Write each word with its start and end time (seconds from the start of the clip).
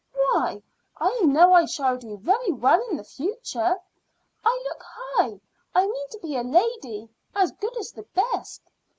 Why, 0.15 0.63
I 0.97 1.19
know 1.19 1.53
I 1.53 1.65
shall 1.65 1.95
do 1.95 2.17
very 2.17 2.51
well 2.51 2.83
in 2.89 2.97
the 2.97 3.03
future. 3.03 3.77
I 4.43 4.63
look 4.67 4.81
high. 4.83 5.39
I 5.75 5.85
mean 5.85 6.09
to 6.09 6.17
be 6.23 6.35
a 6.35 6.41
lady, 6.41 7.07
as 7.35 7.51
good 7.51 7.77
as 7.77 7.91
the 7.91 8.07
best. 8.15 8.63